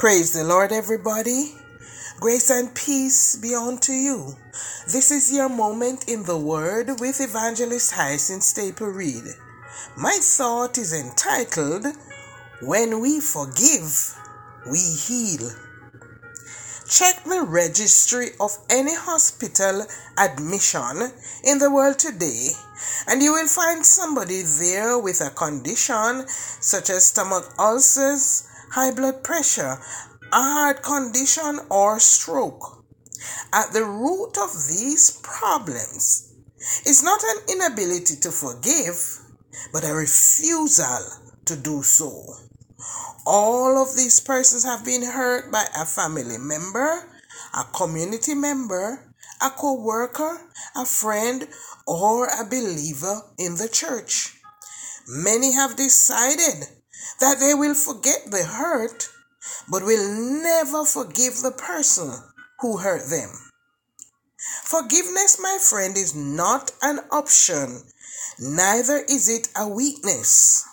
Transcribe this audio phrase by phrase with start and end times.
[0.00, 1.52] Praise the Lord, everybody.
[2.20, 4.34] Grace and peace be unto you.
[4.90, 9.24] This is your moment in the Word with Evangelist Hyacinth Staple Reed.
[9.98, 11.84] My thought is entitled,
[12.62, 14.16] When We Forgive,
[14.70, 15.50] We Heal.
[16.88, 19.84] Check the registry of any hospital
[20.16, 21.12] admission
[21.44, 22.52] in the world today,
[23.06, 29.22] and you will find somebody there with a condition such as stomach ulcers high blood
[29.22, 29.78] pressure,
[30.32, 32.84] a heart condition, or stroke.
[33.52, 36.32] At the root of these problems
[36.86, 38.96] is not an inability to forgive,
[39.72, 41.04] but a refusal
[41.44, 42.24] to do so.
[43.26, 47.10] All of these persons have been hurt by a family member,
[47.54, 51.48] a community member, a co worker, a friend,
[51.86, 54.36] or a believer in the church.
[55.06, 56.68] Many have decided
[57.18, 59.08] that they will forget the hurt,
[59.70, 62.12] but will never forgive the person
[62.60, 63.30] who hurt them.
[64.64, 67.82] Forgiveness, my friend, is not an option,
[68.38, 70.64] neither is it a weakness.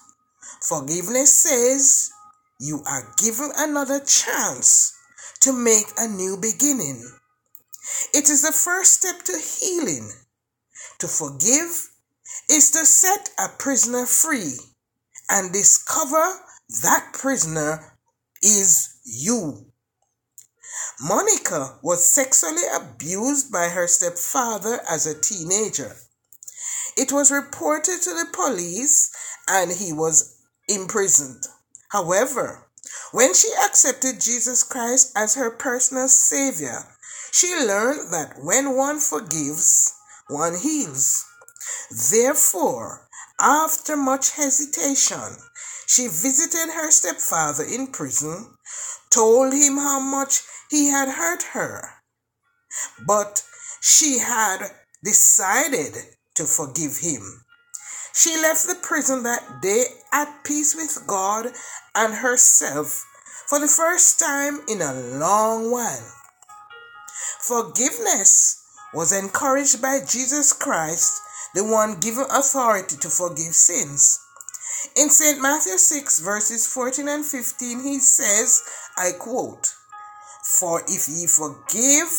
[0.62, 2.12] Forgiveness says
[2.60, 4.94] you are given another chance
[5.42, 7.04] to make a new beginning.
[8.14, 10.12] It is the first step to healing.
[11.00, 11.90] To forgive
[12.50, 14.58] is to set a prisoner free
[15.30, 16.24] and discover
[16.84, 17.98] that prisoner
[18.42, 19.66] is you.
[21.00, 25.96] Monica was sexually abused by her stepfather as a teenager.
[26.98, 29.12] It was reported to the police
[29.48, 31.44] and he was imprisoned.
[31.90, 32.68] However,
[33.12, 36.84] when she accepted Jesus Christ as her personal savior,
[37.32, 39.94] she learned that when one forgives,
[40.28, 41.24] one heals.
[42.12, 43.07] Therefore,
[43.40, 45.38] after much hesitation,
[45.86, 48.58] she visited her stepfather in prison,
[49.10, 51.90] told him how much he had hurt her,
[53.06, 53.44] but
[53.82, 54.72] she had
[55.04, 55.94] decided
[56.36, 57.44] to forgive him.
[58.14, 61.48] She left the prison that day at peace with God
[61.94, 63.06] and herself
[63.48, 66.14] for the first time in a long while.
[67.40, 68.62] Forgiveness
[68.94, 71.22] was encouraged by Jesus Christ
[71.58, 74.20] the one given authority to forgive sins.
[74.96, 75.42] In St.
[75.42, 78.62] Matthew 6, verses 14 and 15, he says,
[78.96, 79.74] I quote,
[80.44, 82.10] For if ye forgive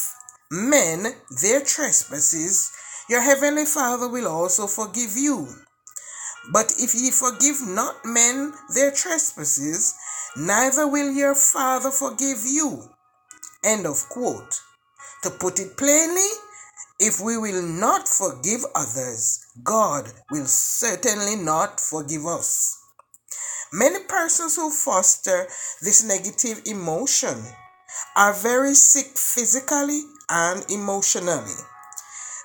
[0.51, 2.73] men their trespasses,
[3.09, 5.47] your heavenly Father will also forgive you.
[6.53, 9.95] But if ye forgive not men their trespasses,
[10.37, 12.91] neither will your Father forgive you.
[13.63, 14.61] End of quote.
[15.23, 16.29] To put it plainly,
[17.01, 22.77] if we will not forgive others, God will certainly not forgive us.
[23.73, 25.47] Many persons who foster
[25.83, 27.45] this negative emotion
[28.17, 31.55] are very sick physically and emotionally.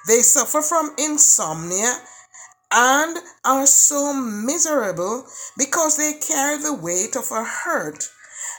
[0.07, 1.99] They suffer from insomnia
[2.71, 5.25] and are so miserable
[5.57, 8.09] because they carry the weight of a hurt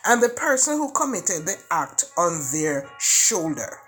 [0.07, 3.84] and the person who committed the act on their shoulder.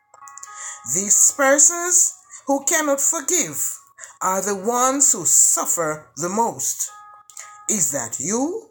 [0.94, 2.14] These persons
[2.46, 3.76] who cannot forgive
[4.22, 6.88] are the ones who suffer the most.
[7.68, 8.70] Is that you?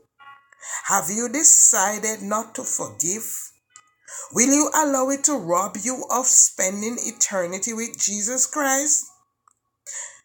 [0.86, 3.52] Have you decided not to forgive?
[4.32, 9.06] Will you allow it to rob you of spending eternity with Jesus Christ?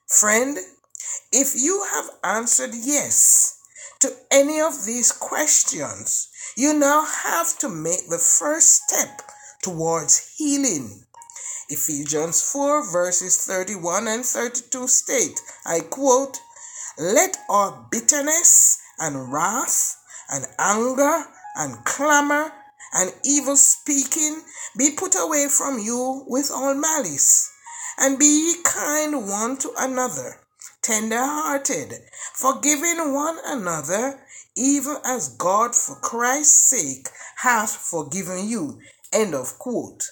[0.06, 0.58] Friend,
[1.32, 3.58] if you have answered yes
[3.98, 9.22] to any of these questions, you now have to make the first step
[9.62, 11.04] towards healing.
[11.70, 16.40] Ephesians 4 verses 31 and 32 state, I quote,
[16.98, 19.96] Let all bitterness and wrath
[20.28, 22.52] and anger and clamor
[22.92, 24.42] and evil speaking
[24.76, 27.52] be put away from you with all malice.
[27.98, 30.40] And be ye kind one to another,
[30.82, 31.92] tender hearted,
[32.34, 34.18] forgiving one another,
[34.56, 38.80] even as God for Christ's sake hath forgiven you.
[39.12, 40.02] End of quote.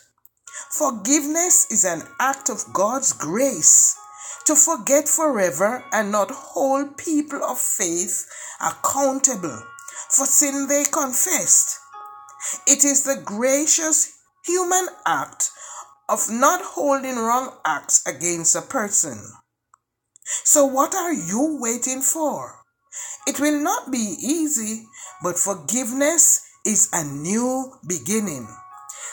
[0.71, 3.97] Forgiveness is an act of God's grace
[4.45, 8.27] to forget forever and not hold people of faith
[8.61, 9.63] accountable
[10.09, 11.79] for sin they confessed.
[12.67, 14.13] It is the gracious
[14.45, 15.51] human act
[16.09, 19.21] of not holding wrong acts against a person.
[20.45, 22.63] So, what are you waiting for?
[23.27, 24.87] It will not be easy,
[25.23, 28.49] but forgiveness is a new beginning.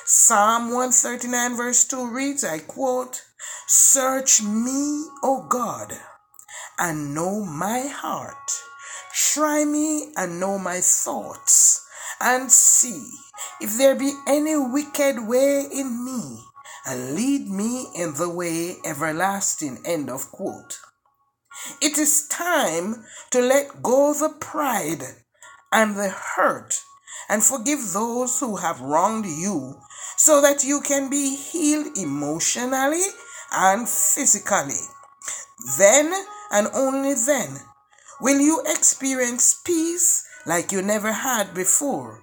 [0.07, 3.23] Psalm 139, verse 2 reads, I quote,
[3.65, 5.93] Search me, O God,
[6.77, 8.51] and know my heart.
[9.33, 11.83] Try me and know my thoughts,
[12.21, 13.09] and see
[13.59, 16.37] if there be any wicked way in me,
[16.85, 19.81] and lead me in the way everlasting.
[19.85, 20.77] End of quote.
[21.81, 25.01] It is time to let go the pride
[25.71, 26.84] and the hurt
[27.29, 29.75] and forgive those who have wronged you
[30.17, 33.05] so that you can be healed emotionally
[33.51, 34.81] and physically.
[35.77, 36.13] Then
[36.51, 37.57] and only then
[38.21, 42.21] will you experience peace like you never had before.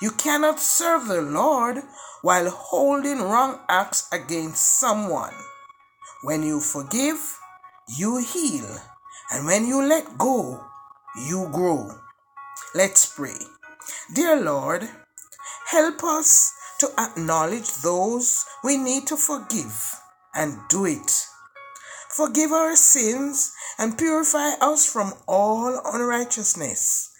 [0.00, 1.82] You cannot serve the Lord
[2.22, 5.34] while holding wrong acts against someone.
[6.22, 7.38] When you forgive,
[7.96, 8.66] you heal.
[9.30, 10.60] And when you let go,
[11.28, 11.90] you grow.
[12.74, 13.38] Let's pray.
[14.14, 14.88] Dear Lord,
[15.68, 19.94] help us to acknowledge those we need to forgive
[20.34, 21.26] and do it.
[22.10, 27.10] Forgive our sins and purify us from all unrighteousness.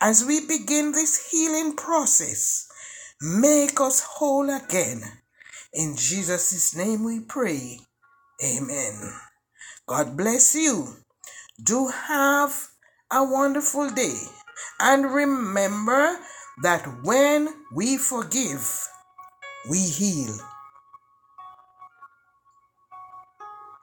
[0.00, 2.68] As we begin this healing process,
[3.20, 5.02] make us whole again.
[5.72, 7.80] In Jesus' name we pray.
[8.44, 9.12] Amen.
[9.86, 10.86] God bless you.
[11.60, 12.68] Do have
[13.10, 14.18] a wonderful day.
[14.80, 16.18] And remember
[16.62, 18.88] that when we forgive,
[19.70, 20.38] we heal.